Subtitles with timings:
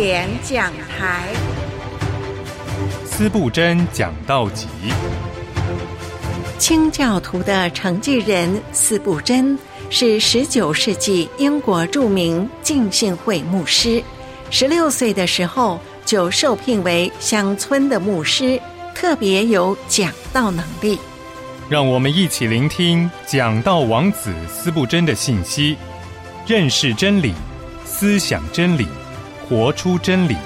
[0.00, 1.26] 典讲台，
[3.04, 4.68] 司布真讲道集。
[6.56, 9.58] 清教徒的承继人司布真
[9.90, 14.00] 是十九世纪英国著名浸信会牧师。
[14.52, 18.60] 十六岁的时候就受聘为乡村的牧师，
[18.94, 20.96] 特别有讲道能力。
[21.68, 25.76] 让我们一起聆听讲道王子司布真的信息，
[26.46, 27.34] 认识真理，
[27.84, 28.86] 思想真理，
[29.48, 30.36] 活出真理。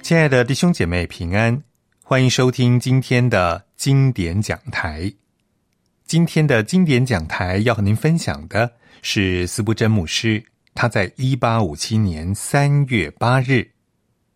[0.00, 1.62] 亲爱的弟兄姐妹平安，
[2.02, 5.12] 欢迎收听今天的经典讲台。
[6.06, 10.42] 今天的经典讲台要和您分享的是斯布真牧师，
[10.74, 13.70] 他在一八五七年三月八日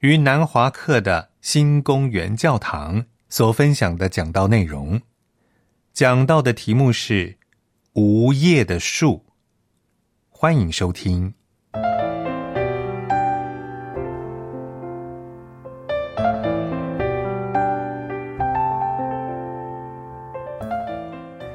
[0.00, 5.00] 于南华克的新公园教堂所分享的讲道内容。
[5.96, 7.30] 讲到的题目是
[7.94, 9.24] 《无叶的树》，
[10.28, 11.32] 欢迎收听。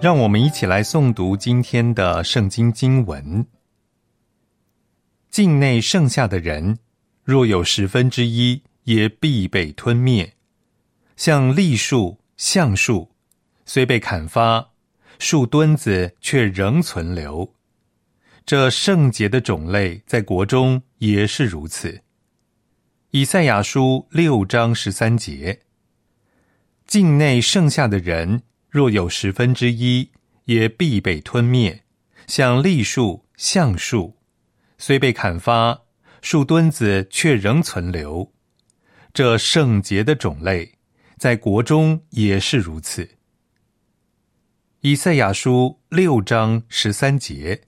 [0.02, 3.46] 让我们一起来诵读今天的圣经经文。
[5.30, 6.80] 境内剩下的人，
[7.24, 10.34] 若有十分之一，也必被吞灭。
[11.16, 13.11] 像栗树、橡树，
[13.74, 14.72] 虽被砍伐，
[15.18, 17.56] 树墩子却仍存留。
[18.46, 22.02] 这圣洁的种类，在国中也是如此。
[23.12, 25.62] 以赛亚书六章十三节：
[26.86, 28.44] 境内剩下的人。
[28.70, 30.12] 若有十分之一，
[30.44, 31.86] 也必被吞灭。
[32.28, 34.18] 像栗树、橡树，
[34.78, 35.84] 虽被砍伐，
[36.22, 38.34] 树墩子却仍存留。
[39.14, 40.78] 这圣洁的种类，
[41.18, 43.21] 在国中也是如此。
[44.84, 47.62] 以赛亚书六章十三节。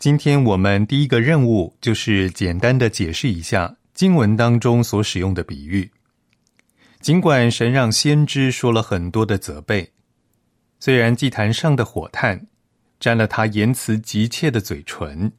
[0.00, 5.88] 今天我们第一个任务就是简单的解释一下经文当中所使用的比喻。
[7.00, 9.92] 尽管神让先知说了很多的责备，
[10.80, 12.48] 虽然祭坛上的火炭
[12.98, 15.30] 沾了他言辞急切的嘴唇，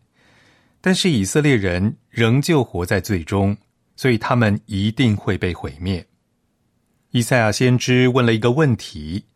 [0.86, 3.56] 但是以色列人仍旧活在罪中，
[3.96, 6.06] 所以他们一定会被毁灭。
[7.12, 9.28] 以赛亚先知问了一个问题：“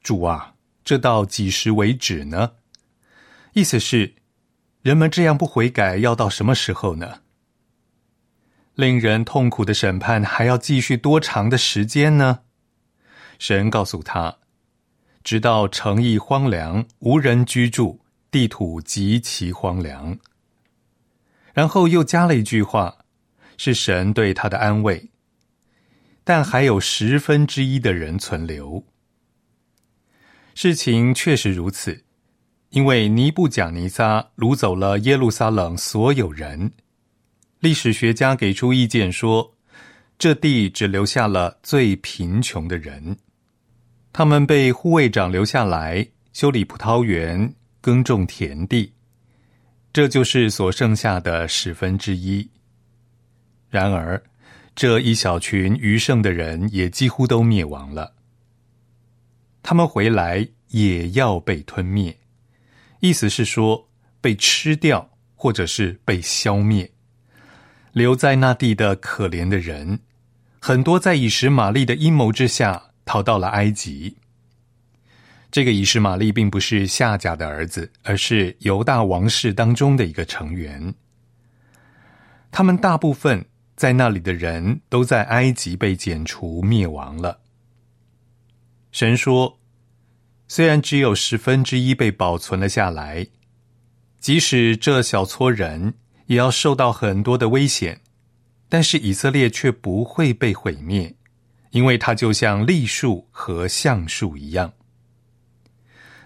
[0.00, 0.54] 主啊，
[0.84, 2.52] 这到几时为止呢？”
[3.54, 4.14] 意思是。
[4.82, 7.20] 人们这样不悔改，要到什么时候呢？
[8.76, 12.40] 令人痛苦的审判还要继续多长的时间呢？
[13.38, 14.38] 神告诉他，
[15.22, 18.00] 直到城邑荒凉，无人居住，
[18.30, 20.16] 地土极其荒凉。
[21.52, 22.98] 然后又加了一句话，
[23.56, 25.10] 是神对他的安慰。
[26.24, 28.84] 但还有十分之一的人存留。
[30.54, 32.04] 事情确实如此。
[32.70, 36.70] 因为尼布贾尼撒掳走了耶路撒冷所有人，
[37.58, 39.56] 历史学家给出意见说，
[40.16, 43.16] 这地只留下了最贫穷的人，
[44.12, 48.92] 他们被护卫长留下来修理葡萄园、耕种田地，
[49.92, 52.48] 这就是所剩下的十分之一。
[53.68, 54.22] 然而，
[54.74, 58.14] 这一小群余剩的人也几乎都灭亡了，
[59.62, 62.16] 他们回来也要被吞灭。
[63.00, 63.88] 意思是说，
[64.20, 66.90] 被吃掉，或者是被消灭。
[67.92, 69.98] 留在那地的可怜的人，
[70.60, 74.16] 很多在以实玛利的阴谋之下逃到了埃及。
[75.50, 80.94] 这个以实玛利并不是夏甲的儿子，而是犹大王室当中的一个成员。
[82.50, 83.44] 他们大部分
[83.76, 87.40] 在那里的人都在埃及被剪除灭亡了。
[88.92, 89.56] 神说。
[90.52, 93.24] 虽然只有十分之一被保存了下来，
[94.18, 95.94] 即使这小撮人
[96.26, 98.00] 也要受到很多的危险，
[98.68, 101.14] 但是以色列却不会被毁灭，
[101.70, 104.72] 因为它就像栗树和橡树一样。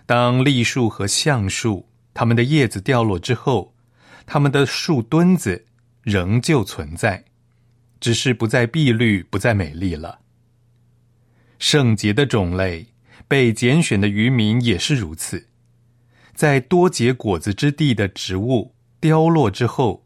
[0.06, 3.74] 当栗树和橡树它们的叶子掉落之后，
[4.26, 5.64] 它们的树墩子
[6.02, 7.24] 仍旧存在，
[8.00, 10.20] 只是不再碧绿、不再美丽了。
[11.58, 12.86] 圣洁的种类。
[13.26, 15.48] 被拣选的渔民也是如此，
[16.34, 20.04] 在多结果子之地的植物凋落之后，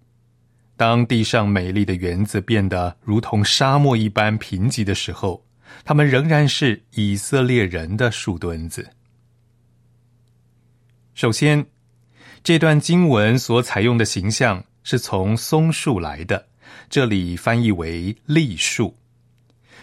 [0.77, 5.45] 当地上美丽的园子变得如同沙漠一般贫瘠的时候，
[5.85, 8.89] 他们仍然是以色列人的树墩子。
[11.19, 11.67] 首先，
[12.45, 16.47] 这段经文所采用的形象是从松树来的，
[16.89, 18.97] 这里翻译为栗树。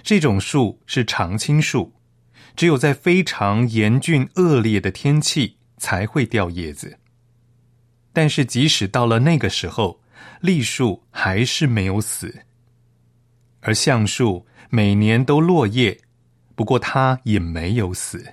[0.01, 1.91] 这种树是常青树，
[2.55, 6.97] 只有在非常严峻恶劣的天气才会掉叶子。
[8.13, 10.01] 但是即使到了那个时候，
[10.39, 12.33] 栗树还是没有死。
[13.59, 15.99] 而橡树每年都落叶，
[16.55, 18.25] 不过它也没有死。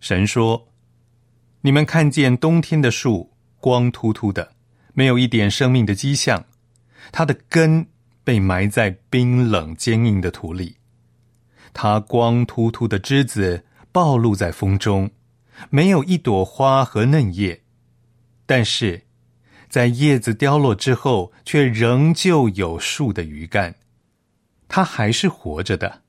[0.00, 0.68] 神说
[1.62, 4.52] ：“你们看见冬天的树光秃秃的，
[4.94, 6.44] 没有一点生命的迹象，
[7.12, 7.86] 它的根。”
[8.26, 10.78] 被埋在冰冷坚硬的土里，
[11.72, 15.12] 它光秃秃的枝子暴露在风中，
[15.70, 17.62] 没有一朵花和嫩叶，
[18.44, 19.04] 但是
[19.68, 23.76] 在叶子凋落之后，却仍旧有树的余干，
[24.66, 26.02] 它还是活着的。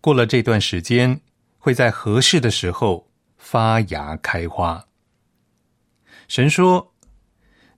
[0.00, 1.20] 过了这段时间，
[1.56, 3.11] 会在合适的时候
[3.42, 4.86] 发芽开花。
[6.28, 6.88] 神说。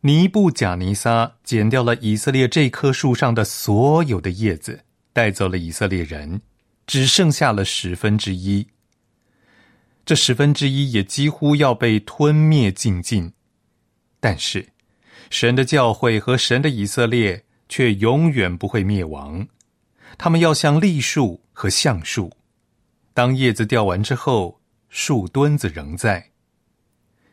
[0.06, 4.84] 尼布贾尼撒剪掉了以色列这棵树上的所有的叶子，
[5.14, 6.43] 带走了以色列人，
[6.87, 8.69] 只剩下了十分之一。
[10.05, 13.32] 这十分之一也几乎要被吞灭尽尽。
[14.20, 14.69] 但是，
[15.31, 19.49] 神的教会和神的以色列却永远不会灭亡。
[20.19, 22.31] 他们要像栗树和橡树，
[23.14, 24.61] 当叶子掉完之后，
[24.96, 26.31] 树墩子仍在。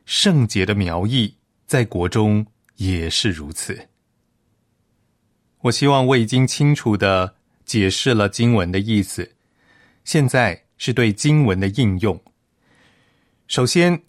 [0.04, 1.38] 圣洁的苗裔
[1.68, 2.44] 在国中。
[2.78, 3.90] 也是如此。
[5.60, 9.36] 我希望我已经清楚的解释了经文的意思，
[10.04, 12.20] 现在是对经文的应用。
[13.48, 14.02] 首先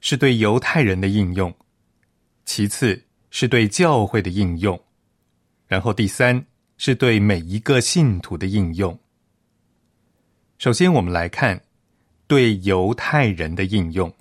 [0.00, 1.56] 是对犹太人的应用，
[2.44, 4.78] 其次是对教会的应用，
[5.66, 6.44] 然后第三
[6.76, 9.00] 是对每一个信徒的应用。
[10.58, 11.62] 首先，我们来看
[12.28, 14.14] 对犹太人的应用。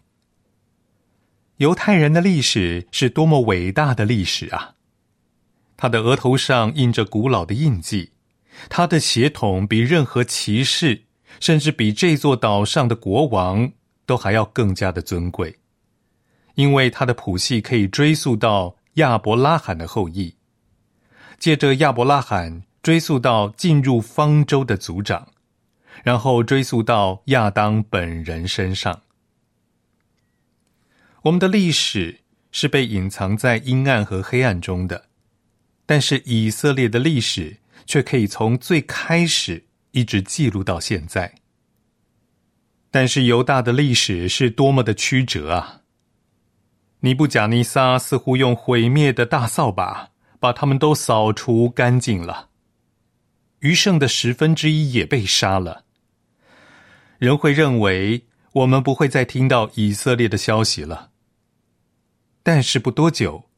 [1.58, 4.76] 犹太人的历史是多么伟大的历史啊！
[5.76, 8.12] 他的额头上印着古老的印记，
[8.70, 11.04] 他的血统比任何骑士，
[11.40, 13.72] 甚至比这座岛上的国王
[14.06, 15.56] 都还要更加的尊贵，
[16.56, 20.36] 因为他的谱系可以追溯到亚伯拉罕的后裔，
[21.38, 25.28] 借着亚伯拉罕追溯到进入方舟的族长，
[26.04, 29.02] 然后追溯到亚当本人身上。
[31.24, 32.22] 我们的历史
[32.52, 35.06] 是被隐藏在阴暗和黑暗中的，
[35.86, 41.34] 但是以色列的历史却可以从最开始一直记录到现在。
[42.90, 45.82] 但是犹大的历史是多么的曲折啊！
[47.02, 52.50] 尼布贾尼撒似乎用毁灭的大扫把把他们都扫除干净了，
[53.60, 55.84] 余剩的十分之一也被杀了。
[57.18, 61.12] 人会认为我们不会再听到以色列的消息了。
[62.44, 63.50] 但是不多久，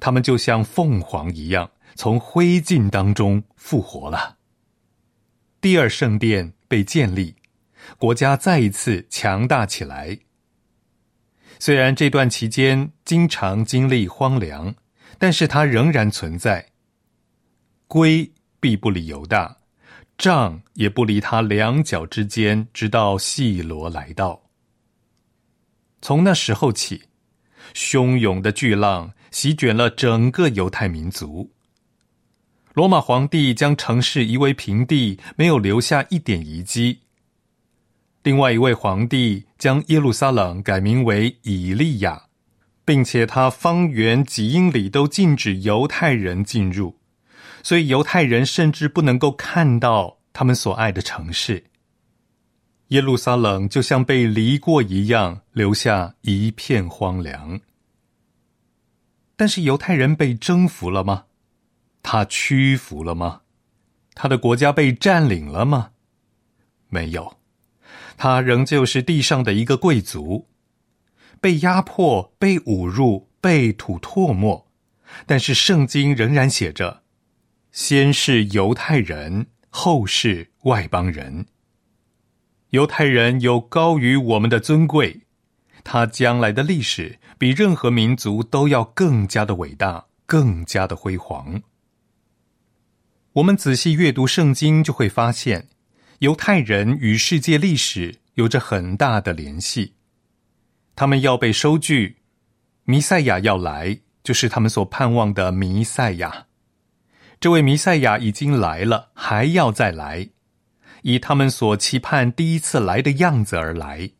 [0.00, 4.38] 他们就像凤凰一样从灰烬当中复活了。
[5.60, 7.36] 第二圣殿被建立，
[7.96, 10.18] 国家再一次强大起来。
[11.58, 14.74] 虽然这段期间经常经历荒凉，
[15.18, 16.72] 但是它仍然存在。
[17.86, 18.30] 归
[18.60, 19.58] 必不离犹大，
[20.16, 24.42] 杖也不离他两脚之间，直到细罗来到。
[26.00, 27.02] 从那时候起。
[27.72, 31.50] 汹涌的巨浪席卷了整个犹太民族。
[32.74, 37.00] 罗马皇帝将城市夷为平地，没有留下一点遗迹。
[38.22, 42.24] 另外一位皇帝将耶路撒冷改名为以利亚，
[42.84, 46.98] 并且他方圆几英里都禁止犹太人进入，
[47.64, 51.64] 所以犹太人甚至不能够看到他们所爱的城市。
[52.88, 57.58] 耶路撒冷就像被犁过一样，留下一片荒凉。
[59.34, 61.24] 但是犹太人被征服了吗？
[62.02, 63.40] 他屈服了吗？
[64.14, 65.92] 他的国家被占领了吗？
[66.88, 67.38] 没有，
[68.18, 70.46] 他仍旧是地上的一个贵族，
[71.40, 74.70] 被压迫、被侮辱、被吐唾沫。
[75.24, 77.03] 但是圣经仍然写着：
[77.74, 81.44] 先是犹太人，后是外邦人。
[82.70, 85.22] 犹太人有高于我们的尊贵，
[85.82, 91.60] 他将来的历史比任何民族都要更加的伟大，更加的辉煌。
[93.32, 95.66] 我们仔细阅读圣经，就会发现，
[96.20, 99.94] 犹太人与世界历史有着很大的联系。
[100.94, 102.18] 他们要被收据，
[102.84, 106.46] 弥赛亚要来，就是他们所盼望的弥赛亚。
[107.44, 110.30] 这位弥赛亚已经来了，还要再来。
[111.02, 114.12] 以他们所期盼第一次来的样子而来。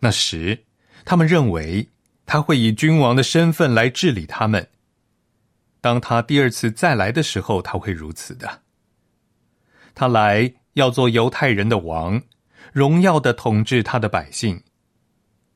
[0.00, 0.64] 那时，
[1.04, 1.88] 他们认为
[2.26, 4.66] 他会以君王的身份来治理他们。
[5.80, 8.62] 当他第二次再来的时候，他会如此的。
[9.94, 12.20] 他来要做犹太人的王，
[12.72, 14.64] 荣耀的统治他的百姓。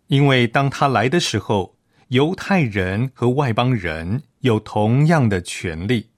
[0.06, 1.76] 因为当他来的时候，
[2.11, 6.11] 犹太人和外邦人有同样的权利。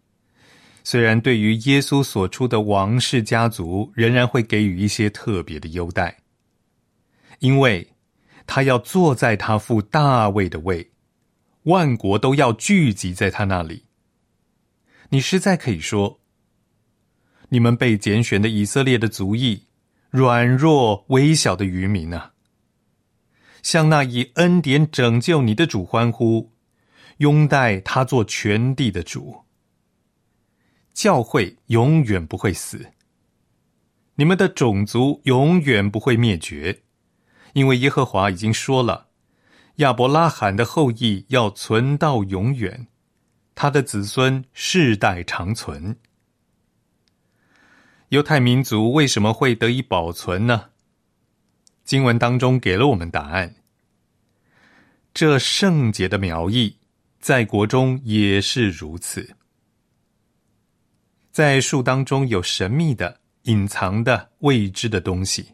[0.88, 6.16] 虽然对于耶稣所出的王室家族，仍然会给予一些特别的优待，
[7.40, 7.84] 因为
[8.46, 10.92] 他要坐在他父大卫的位，
[11.64, 13.86] 万国都要聚集在他那里。
[15.08, 16.20] 你实在可以说，
[17.48, 19.64] 你们被拣选的以色列的族裔，
[20.10, 22.34] 软弱微小的渔民啊！
[23.60, 26.52] 向那以恩典拯救你的主欢呼，
[27.16, 29.45] 拥戴他做全地的主。
[30.96, 32.90] 教会永远不会死，
[34.14, 36.84] 你们的种族永远不会灭绝，
[37.52, 39.08] 因为耶和华已经说了，
[39.76, 42.86] 亚伯拉罕的后裔要存到永远，
[43.54, 45.98] 他的子孙世代长存。
[48.08, 50.70] 犹太民族为什么会得以保存呢？
[51.84, 53.56] 经文当中给了我们答案。
[55.12, 56.78] 这圣洁的苗裔，
[57.20, 59.36] 在国中也是如此。
[61.36, 65.46] 在树当中有神秘的、隐藏的、未知的东西。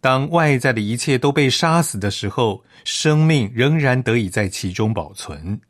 [0.00, 5.60] 当外在的一切都被杀死的时候，生命仍然得以在其中保存。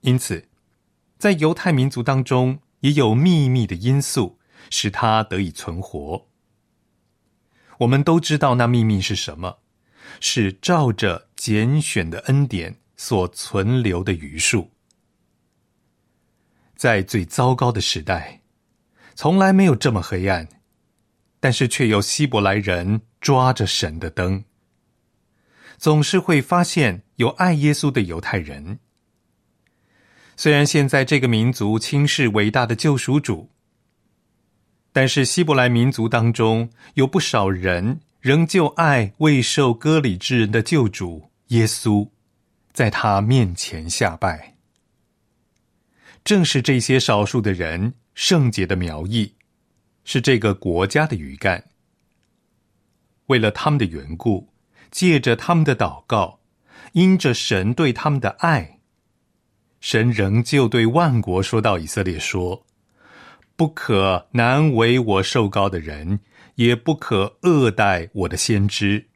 [0.00, 0.48] 因此，
[1.16, 4.36] 在犹太民族当中，也有秘密的因素
[4.68, 6.26] 使它得以存活。
[7.78, 9.58] 我们都知道那秘密是什么，
[10.18, 14.72] 是照着拣选的恩典所存留的余数。
[16.76, 18.40] 在最糟糕的时代，
[19.14, 20.46] 从来没有这么黑暗，
[21.40, 24.44] 但是却有希伯来人抓着神的灯，
[25.78, 28.78] 总是会发现有爱耶稣的犹太人。
[30.36, 33.50] 虽然现在这个民族轻视伟大的救赎主。
[34.92, 42.08] 但是希伯来民族当中有不少人仍旧爱未受割礼之人的救主耶稣，
[42.72, 44.55] 在他面前下拜。
[46.26, 49.32] 正是这些少数的人，圣洁的苗裔，
[50.02, 51.66] 是这个国家的余干。
[53.26, 54.48] 为了他们的缘故，
[54.90, 56.40] 借着他们的祷告，
[56.94, 58.80] 因着神对他们的爱，
[59.78, 62.66] 神仍旧对万国说到以色列说。
[63.54, 66.18] 不可难为我受膏的人，
[66.56, 69.06] 也不可恶待我的先知。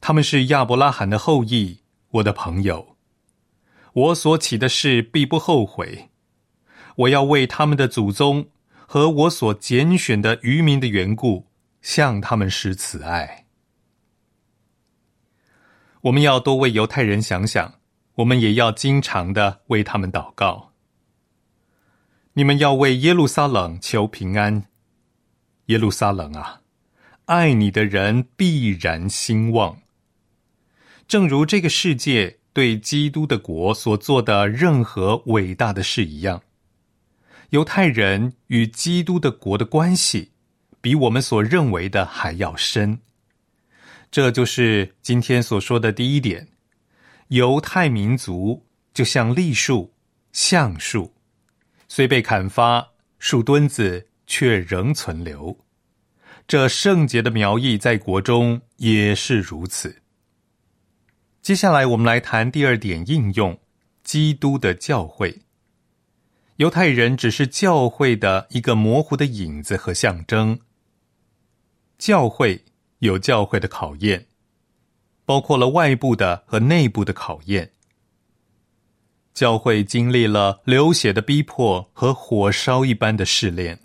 [0.00, 2.96] 他们是亚伯拉罕的后裔，我的朋友。
[3.92, 6.08] 我所起的事必不后悔。
[7.02, 8.48] 我要为他们的祖宗
[8.86, 11.46] 和我所拣选的渔民的缘故，
[11.80, 13.46] 向他们施慈爱。
[16.02, 17.74] 我们要多为犹太人想想，
[18.16, 20.72] 我们也要经常的为他们祷告。
[22.34, 24.64] 你们要为耶路撒冷求平安，
[25.66, 26.62] 耶路撒冷啊，
[27.26, 29.78] 爱你的人必然兴旺。
[31.06, 36.42] 正如这个世界对基督的国所做的任何伟大的事一样，
[37.52, 40.30] 犹太人与基督的国的关系，
[40.80, 42.98] 比我们所认为的还要深。
[44.10, 46.48] 这就是今天所说的第一点：
[47.28, 49.92] 犹太民族就像栗树、
[50.32, 51.12] 橡树。
[51.88, 55.54] 虽被砍伐，树墩子却仍存留。
[56.48, 59.94] 这圣洁的苗裔在国中也是如此。
[61.42, 63.60] 接下来，我们来谈第二点应用：
[64.02, 65.42] 基督的教会。
[66.62, 70.60] 犹太人只是教会的一个模糊的影子和象征。
[71.98, 72.64] 教会
[73.00, 74.28] 有教会的考验，
[75.24, 77.72] 包括了外部的和内部的考验。
[79.34, 83.80] 教会经历了流血的逼迫和火烧一般的试炼，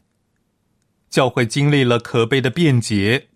[1.10, 3.30] 教会经历了可悲的辩解。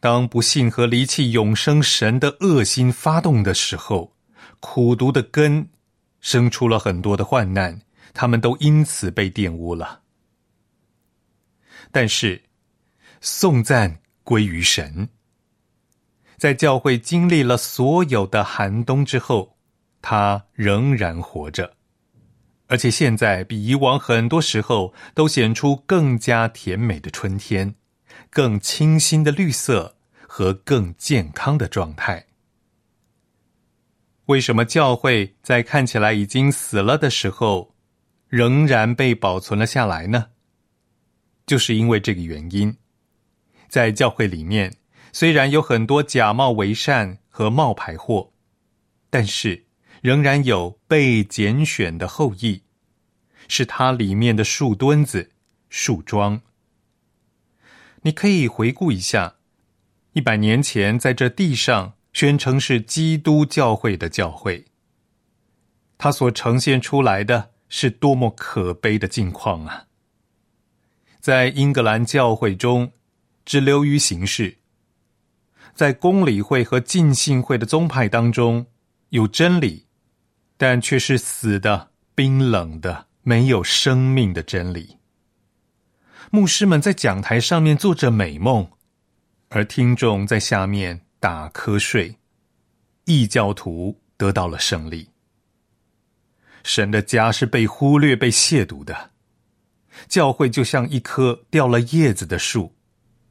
[0.00, 4.16] 当不信和离弃永生神的恶心发动的时候，
[4.58, 5.68] 苦毒的根
[6.18, 10.02] 生出了很多的患难，他们都因此被玷污了。
[11.90, 12.42] 但是，
[13.20, 15.08] 颂赞归于神。
[16.36, 19.56] 在教会经历了所有的寒冬之后。
[20.02, 21.74] 他仍然活着，
[22.68, 27.74] 而且现在比以往很多时候都显出更加甜美的春天，
[28.30, 32.28] 更清新的绿色和更健康的状态。
[34.24, 37.74] 为什么教会在看起来已经死了的时候，
[38.30, 40.28] 仍然被保存了下来呢？
[41.44, 42.74] 就是因为这个原因，
[43.68, 44.76] 在教会里面
[45.12, 48.32] 虽然有很多假冒为善和冒牌货，
[49.10, 49.66] 但是。
[50.02, 52.62] 仍然有被拣选的后裔，
[53.48, 55.32] 是它里面的树墩子、
[55.68, 56.40] 树桩。
[58.00, 59.34] 你可以回顾一下，
[60.14, 64.64] 一百年前在这地上宣称是基督教会的教会，
[65.98, 69.86] 它所呈现出来的是多么可悲的境况啊！
[71.20, 72.92] 在英格兰教会中，
[73.46, 74.56] 只流于形式；
[75.74, 78.66] 在公理会和浸信会的宗派当中，
[79.10, 79.86] 有真理，
[80.56, 84.98] 但却是死的、冰冷的、没有生命的真理。
[86.30, 88.70] 牧师们在讲台上面做着美梦，
[89.48, 92.16] 而听众在下面打瞌睡。
[93.04, 95.09] 异教徒得到了胜利。
[96.62, 99.10] 神的家是被忽略、被亵渎的。
[100.08, 102.74] 教会就像一棵掉了叶子的树，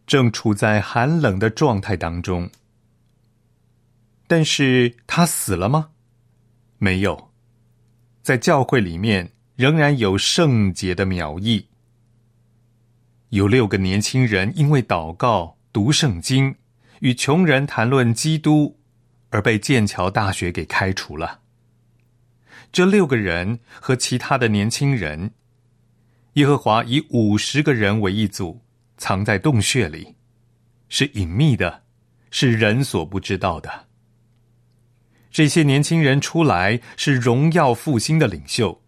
[0.05, 2.49] 正处在寒冷的状态当中。
[4.27, 5.89] 但是他死了吗？
[6.77, 7.31] 没有，
[8.21, 11.67] 在教会里面仍然有圣洁的苗裔。
[13.29, 16.55] 有六个年轻人因为祷告、读圣经、
[16.99, 18.79] 与穷人谈论基督，
[19.29, 21.41] 而被剑桥大学给开除了。
[22.71, 25.31] 这六个人和其他的年轻人，
[26.33, 28.61] 耶和华以五十个人为一组，
[28.97, 30.15] 藏在洞穴里，
[30.87, 31.83] 是隐秘的，
[32.31, 33.87] 是人所不知道的。
[35.31, 38.81] 这些年轻人出来是荣耀复兴的领袖，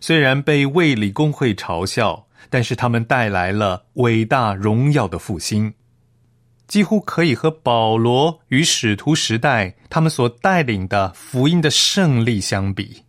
[0.00, 2.26] 虽然被卫理公会嘲笑。
[2.50, 5.74] 但是他们带来了伟大荣耀的复兴，
[6.68, 13.02] 几乎可以和保罗与使徒时代他们所带领的福音的胜利相比，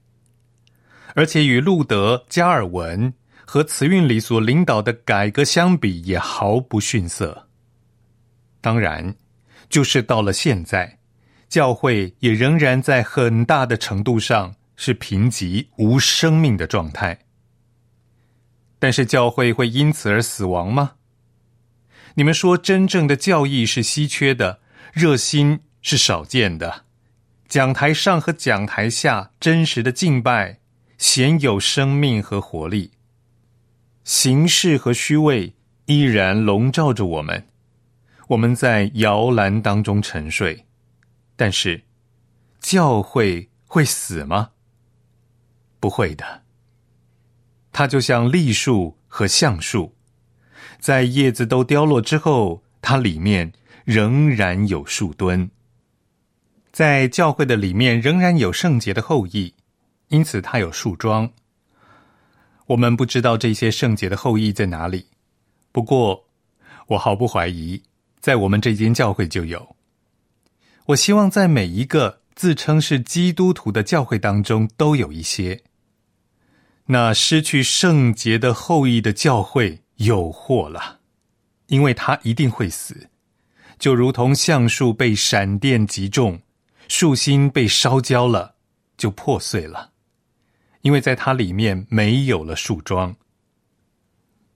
[1.14, 3.14] 而且与路德、加尔文
[3.46, 7.48] 和慈运里所领导的改革相比，也毫不逊色。
[8.62, 9.14] 当然，
[9.70, 11.00] 就是到了现在，
[11.50, 17.20] 教会也仍然在很大的程度上是贫瘠无生命的状态。
[18.80, 20.92] 但是教会会因此而死亡吗？
[22.20, 24.60] 你们说真正的教义是稀缺的，
[24.92, 26.84] 热心是少见的，
[27.48, 30.60] 讲台上和讲台下真实的敬拜
[30.98, 32.92] 显有生命和活力，
[34.04, 35.56] 形式和虚伪
[35.86, 37.48] 依然笼罩着我们，
[38.28, 40.66] 我们在摇篮当中沉睡。
[41.38, 41.86] 但是
[42.60, 44.50] 教会会死吗？
[45.80, 46.44] 不会的。
[47.72, 49.96] 它就像栗树和橡树，
[50.80, 53.52] 在叶子都凋落之后，它里面
[53.86, 55.50] 仍然有树墩。
[56.72, 59.54] 在教会的里面仍然有圣洁的后裔，
[60.08, 61.30] 因此它有树桩。
[62.68, 65.08] 我们不知道这些圣洁的后裔在哪里，
[65.72, 66.28] 不过
[66.88, 67.82] 我毫不怀疑，
[68.20, 69.76] 在我们这间教会就有。
[70.86, 75.62] 我希望在每一个自称是基督徒的教会当中都有一些。
[76.86, 81.00] 那失去圣洁的后裔的教会有祸了，
[81.68, 83.10] 因为他一定会死，
[83.78, 86.42] 就如同橡树被闪电击中，
[86.88, 88.56] 树心被烧焦了，
[88.98, 89.92] 就破碎了，
[90.82, 93.16] 因为在它里面没有了树桩。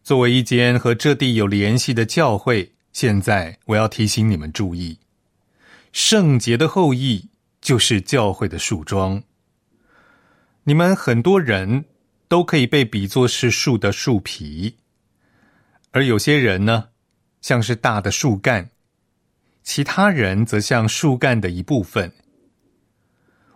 [0.01, 4.99] 作为一间和这地有联系的教会，现在我要提醒你们注意：
[5.91, 7.29] 圣洁的后裔
[7.61, 9.23] 就是教会的树桩。
[10.63, 11.85] 你们很多人。
[12.29, 14.77] 都可以被比作是树的树皮，
[15.93, 16.89] 而有些人呢，
[17.39, 18.69] 像是大的树干，
[19.63, 22.11] 其他人则像树干的一部分。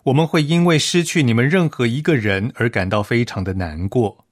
[0.04, 4.26] 我们会因为失去你们任何一个人而感到非常的难过，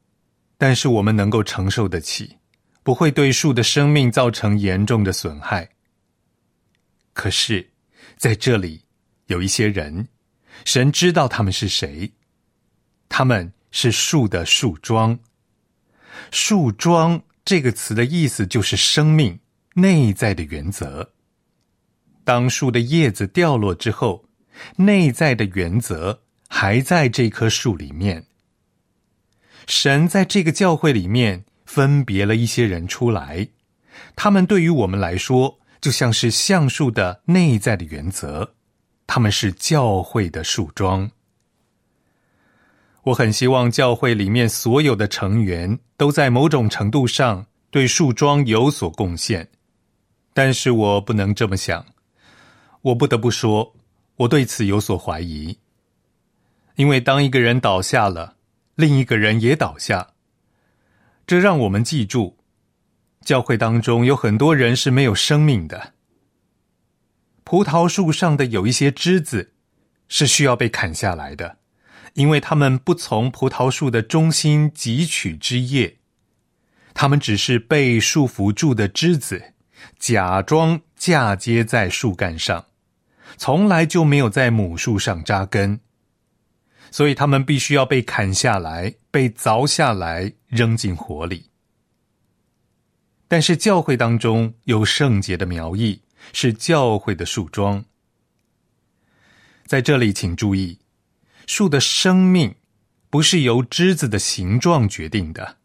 [0.58, 2.38] 但是我们能够承受得起，
[2.82, 5.68] 不会对树的生命造成严重的损害。
[7.12, 7.72] 可是，
[8.16, 8.86] 在这里
[9.26, 10.08] 有一些人，
[10.64, 12.14] 神知道他们是谁，
[13.10, 13.52] 他们。
[13.78, 15.20] 是树的树桩，
[16.32, 19.40] 树桩这个词的意思就是生命
[19.76, 21.14] 内在的原则。
[22.24, 24.26] 当树的叶子掉落之后，
[24.78, 28.26] 内在的原则还在这棵树里面。
[29.68, 33.48] 神在这个教会里面分别了一些人出来，
[34.16, 38.56] 他们对于我们来说就像是橡树的内在的原则，
[39.06, 41.12] 他们是教会的树桩。
[43.06, 49.48] 我很希望教会里面所有的成员都在某种程度上对树桩有所贡献，
[50.34, 51.86] 但是我不能这么想。
[52.82, 53.76] 我不得不说，
[54.16, 55.56] 我对此有所怀疑。
[56.78, 58.38] 因为当一个人倒下了，
[58.74, 60.14] 另一个人也倒下，
[61.28, 62.38] 这让我们记住，
[63.24, 65.94] 教会当中有很多人是没有生命的。
[67.44, 69.54] 葡萄树上的有一些枝子，
[70.08, 71.58] 是需要被砍下来的，
[72.16, 75.98] 因为他们不从葡萄树的中心汲取枝叶，
[76.94, 79.54] 他们只是被束缚住的枝子，
[80.00, 82.66] 假装嫁接在树干上，
[83.38, 85.82] 从来就没有在母树上扎根，
[86.90, 91.50] 所以他们必须要被砍下来，被凿下来，扔进火里。
[93.28, 96.02] 但是教会当中有圣洁的苗裔，
[96.32, 97.84] 是教会的树桩。
[99.66, 100.80] 在这里，请注意，
[101.48, 102.56] 树的生命
[103.10, 105.58] 不是由枝子的形状决定的，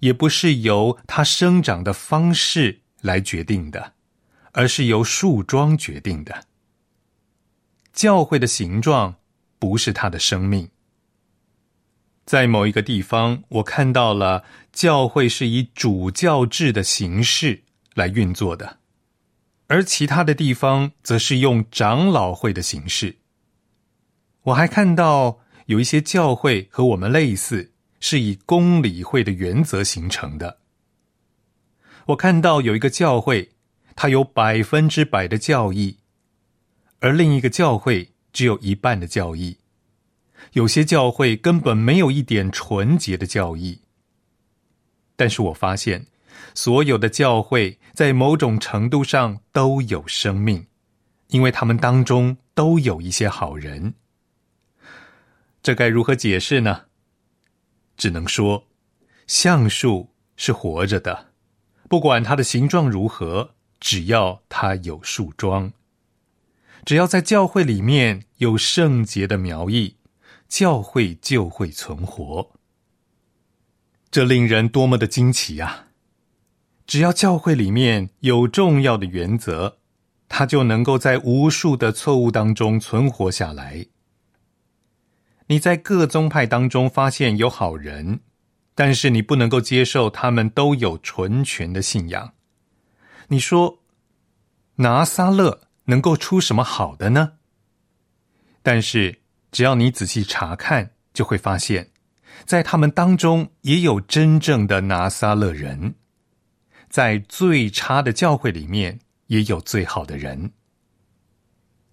[0.00, 3.94] 也不是由它生长的方式来决定的，
[4.52, 6.44] 而是由树桩决定的。
[7.92, 9.16] 教会的形状
[9.58, 10.68] 不是它的生命。
[12.24, 18.78] 在某一个地方，我看到了教会是以主教制的形式来运作的。
[19.66, 23.19] 而其他的地方则是用长老会的形式。
[24.44, 30.58] 我还看到有一些教会和我们类似，是以公理会的原则形成的。
[32.06, 33.50] 我看到有一个教会，
[33.94, 35.98] 它有百分之百的教义，
[37.00, 39.58] 而另一个教会只有一半的教义。
[40.52, 43.82] 有些教会根本没有一点纯洁的教义。
[45.16, 46.06] 但是我发现。
[46.54, 50.66] 所有的教会在某种程度上都有生命，
[51.28, 53.94] 因为他们当中都有一些好人。
[55.62, 56.86] 这该如何解释呢？
[57.96, 58.66] 只能说，
[59.26, 61.32] 橡树是活着的，
[61.88, 65.72] 不管它的形状如何，只要它有树桩，
[66.84, 69.96] 只要在教会里面有圣洁的苗裔，
[70.48, 72.52] 教会就会存活。
[74.10, 75.88] 这令人多么的惊奇呀！
[76.86, 79.76] 只要教会里面有重要的原则，
[80.28, 83.86] 他就能够在无数的错误当中存活下来。
[85.50, 88.20] 你在各宗派当中发现有好人，
[88.76, 92.34] 但是你不能够接受他们都有纯全的信仰。
[93.26, 93.80] 你说
[94.76, 97.32] 拿撒勒能够出什么好的呢？
[98.62, 99.18] 但是
[99.50, 101.90] 只要你仔细查看，就会发现，
[102.44, 105.96] 在他们当中也有真正的拿撒勒人。
[106.88, 110.52] 在最差的教会里面，也有最好的人。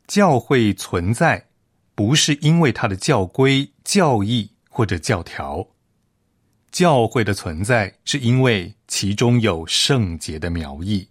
[0.06, 1.48] 教会存在，
[1.98, 5.68] 不是因为它的教规、教义或者教条。
[6.70, 11.08] 教会的存在，是因为其中有圣洁的苗裔。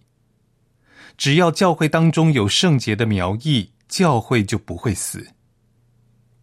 [1.17, 5.19] 只要教会当中有圣洁的苗裔，教会就不会死；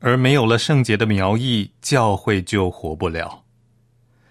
[0.00, 3.46] 而没有了圣洁的苗裔，教会就活不了。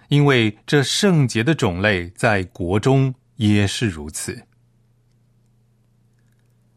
[0.09, 4.39] 因为这圣洁的种类在国中也是如此。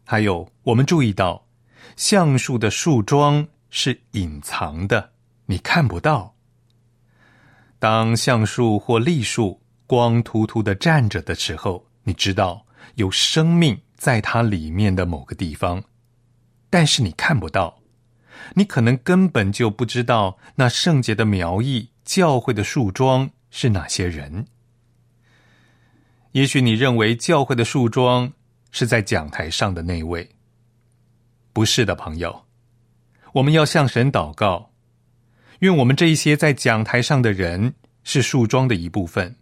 [0.03, 1.46] 还有，我们注意到，
[1.95, 5.11] 橡树的树桩是隐藏的，
[5.45, 6.35] 你看不到。
[7.79, 15.83] 当橡树或栗树光秃秃的站着的时候，你知道有生命在它里面的某个地方，
[16.69, 17.79] 但是你看不到，
[18.55, 21.89] 你可能根本就不知道那圣洁的苗裔。
[22.07, 24.47] 教会的树桩是哪些人？
[26.31, 28.31] 也许你认为教会的树桩
[28.71, 30.29] 是在讲台上的那位，
[31.57, 32.45] 不是的，朋友。
[33.33, 34.69] 我们要向神祷告，
[35.61, 39.35] 愿我们这一些在讲台上的人是树桩的一部分，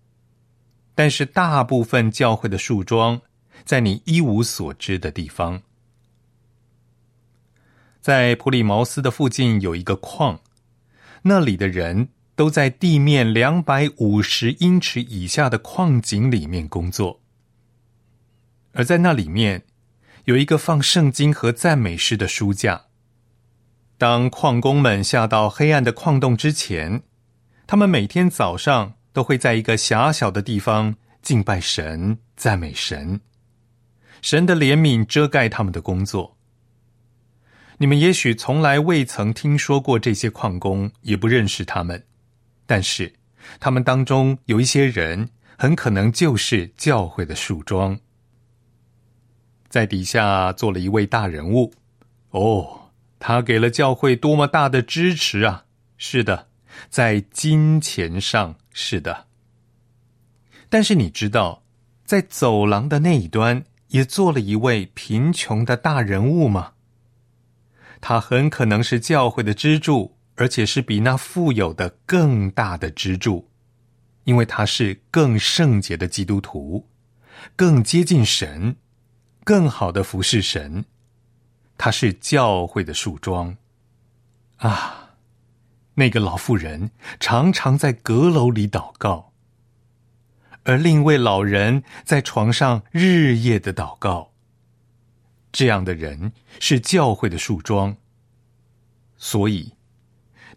[0.96, 3.22] 但是大部分教会的树桩
[3.66, 5.62] 在你一无所知的地方。
[8.00, 10.40] 在普里茅斯的附近有一个矿，
[11.24, 12.08] 那里的人。
[12.38, 17.22] 都在地面两百五十英尺以下的矿井里面工作，
[18.74, 19.64] 而在那里面
[20.26, 22.86] 有一个放圣经和赞美诗的书架。
[23.98, 27.04] 当矿工们下到黑暗的矿洞之前，
[27.68, 33.22] 他们每天早上都会在一个狭小的地方敬拜神、赞美神。
[34.24, 36.36] 神的怜悯遮盖他们的工作。
[37.78, 42.04] 你们也许从来未曾听说过这些矿工，也不认识他们。
[42.66, 43.14] 但是，
[43.60, 48.00] 他们当中有一些人，很可能就是教会的树桩，
[49.70, 51.74] 在底下做了一位大人物。
[52.32, 55.66] 哦，他给了教会多么大的支持啊！
[55.98, 56.48] 是的，
[56.90, 59.28] 在金钱上是的。
[60.70, 61.64] 但是你知道，
[62.04, 66.74] 在走廊的那一端也坐了一位贫穷的大人物吗？
[68.02, 70.16] 他很可能是教会的支柱。
[70.38, 73.50] 而且是比那富有的更大的支柱，
[74.26, 76.90] 因为他是更圣洁的基督徒，
[77.56, 78.76] 更接近神，
[79.46, 80.84] 更好的服侍神。
[81.78, 83.56] 他是教会的树桩
[84.58, 85.12] 啊！
[85.94, 89.32] 那个老妇人常常在阁楼里祷告，
[90.64, 94.32] 而另一位老人在床上日夜的祷告。
[95.52, 97.96] 这样的人是教会的树桩，
[99.16, 99.74] 所以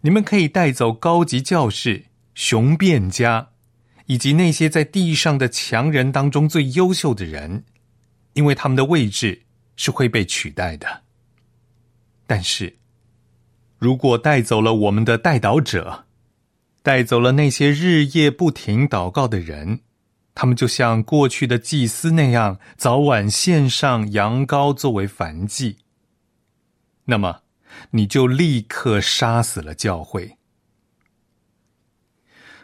[0.01, 3.49] 你们可以带走高级教士、雄辩家，
[4.07, 7.63] 以及那些在地上的强人当中最优秀的人，
[8.33, 9.43] 因为他们的位置
[9.75, 11.03] 是会被取代的。
[12.27, 12.77] 但是，
[13.77, 16.05] 如果带走了我们的代祷者，
[16.83, 19.81] 带走了那些日夜不停祷告的人，
[20.35, 25.79] 他们就像过去的祭司那样，早晚献上羊羔作为燔祭。
[27.05, 27.41] 那么，
[27.91, 30.37] 你就立刻杀死了教会。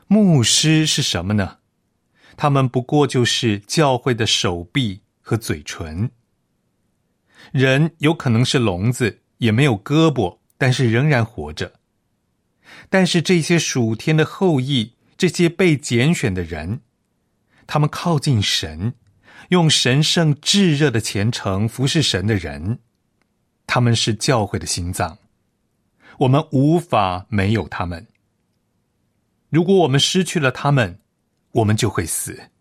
[0.08, 1.58] 牧师是什么呢？
[2.38, 6.10] 他们不过就是教会的手臂和嘴唇。
[7.52, 9.24] 人有可能是聋子。
[9.40, 11.74] 也没有胳膊，但是仍然活着。
[12.90, 16.80] 但是这些属天的后裔，这些被拣选的人，
[17.68, 18.94] 他们靠近神，
[19.50, 22.80] 用神圣炙热的虔诚服侍神的人，
[23.68, 25.18] 他们是教会的心脏。
[26.20, 28.08] 我们无法没有他们。
[29.50, 31.02] 如果我们失去了他们，
[31.52, 32.52] 我们就会死。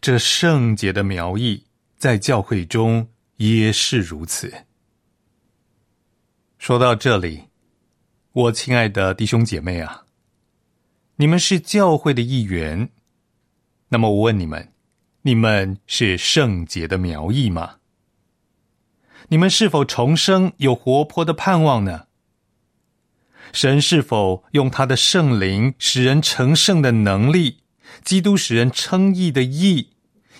[0.00, 1.64] 这圣洁的苗裔
[1.96, 4.52] 在教会中也是如此。
[6.58, 7.44] 说到这里，
[8.32, 10.04] 我亲爱的弟兄姐妹啊，
[11.16, 12.90] 你们是教会的一员，
[13.88, 14.72] 那么我问你们：
[15.22, 17.76] 你们是圣洁的苗裔吗？
[19.28, 22.06] 你们是否重生，有活泼的盼望呢？
[23.52, 27.58] 神是否用他的圣灵使人成圣的能力，
[28.04, 29.90] 基督使人称义的义？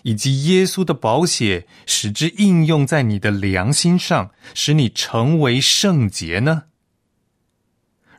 [0.02, 6.64] 以及耶稣的宝血，使之应用在你的良心上，使你成为圣洁呢？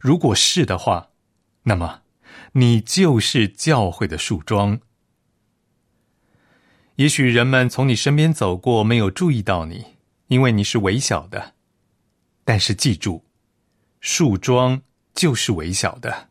[0.02, 1.12] 如果是的话，
[1.63, 2.02] 那么
[2.54, 4.82] 你就是教会的树桩。
[6.95, 9.86] 也许人们从你身边走过，没有注意到你，
[10.28, 11.54] 因为你是微小的。
[12.43, 13.23] 但是记住，
[14.02, 14.82] 树桩
[15.13, 16.26] 就是微小的。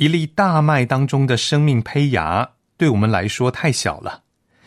[0.00, 2.52] 一粒大麦当中的生命胚芽。
[2.78, 4.22] 对我们来说太小了，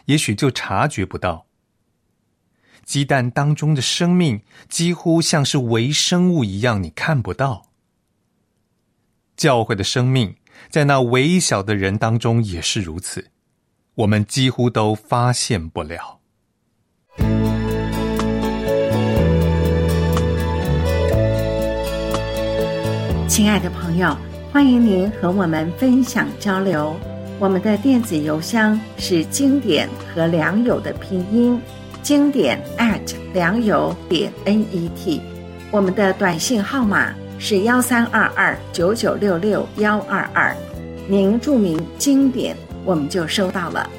[0.06, 1.48] 也许就察觉不到。
[2.86, 7.72] 鸡蛋当中的生命几乎像是微生物一样，你看不到。
[9.36, 10.36] 教会的生命
[10.70, 13.32] 在那微小的人当中也是如此，
[13.96, 16.20] 我们几乎都发现不了。
[23.28, 24.16] 亲爱的朋友，
[24.54, 26.96] 欢迎您和我们分享交流。
[27.40, 31.60] 我们的电子邮箱是经典和良友的拼音，
[32.04, 33.02] 经典 at
[33.34, 35.20] 良友点 n e t。
[35.72, 40.56] 我们的短信号码是幺三二二九九六六幺二二，
[41.08, 43.90] 您注明经典，我们就收到了。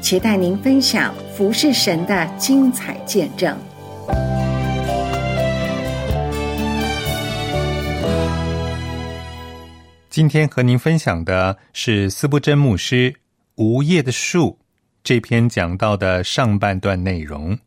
[0.00, 3.58] 期待您分享服侍神的精彩见证。
[10.16, 13.12] 今天和您分享的是斯布真牧师
[13.56, 14.58] 《无叶的树》
[15.04, 17.58] 这篇讲到的上半段内容。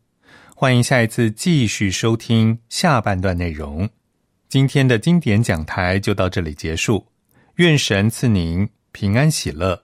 [0.56, 3.88] 欢迎下一次继续收听下半段内容。
[4.48, 7.06] 今天的经典讲台就到这里结束。
[7.58, 9.80] 愿神赐您平安喜乐。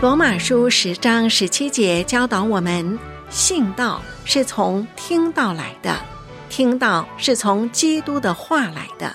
[0.00, 6.17] 罗马书十章十七节教导我们：信道是从听到来的。
[6.48, 9.14] 听到是从基督的话来的，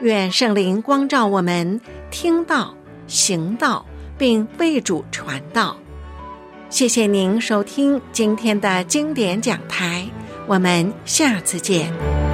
[0.00, 2.74] 愿圣灵光照我们，听到、
[3.06, 3.84] 行道，
[4.16, 5.76] 并为主传道。
[6.68, 10.06] 谢谢您收听今天的经典讲台，
[10.46, 12.29] 我们下次见。